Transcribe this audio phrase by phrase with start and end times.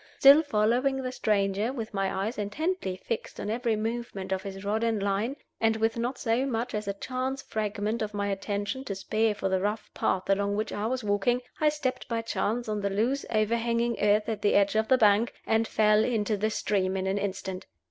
[0.17, 4.83] Still following the stranger, with my eyes intently fixed on every movement of his rod
[4.83, 8.95] and line, and with not so much as a chance fragment of my attention to
[8.95, 12.81] spare for the rough path along which I was walking, I stepped by chance on
[12.81, 16.97] the loose overhanging earth at the edge of the bank, and fell into the stream
[16.97, 17.67] in an instant.